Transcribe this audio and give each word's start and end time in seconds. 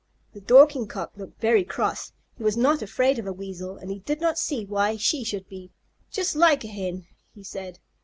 The 0.33 0.41
Dorking 0.41 0.87
Cock 0.87 1.11
looked 1.15 1.39
very 1.39 1.63
cross. 1.63 2.11
He 2.35 2.43
was 2.43 2.57
not 2.57 2.81
afraid 2.81 3.19
of 3.19 3.27
a 3.27 3.31
Weasel, 3.31 3.77
and 3.77 3.91
he 3.91 3.99
did 3.99 4.19
not 4.19 4.39
see 4.39 4.65
why 4.65 4.97
she 4.97 5.23
should 5.23 5.47
be. 5.47 5.69
"Just 6.09 6.35
like 6.35 6.63
a 6.63 6.67
Hen!" 6.69 7.05
he 7.35 7.43
said. 7.43 7.77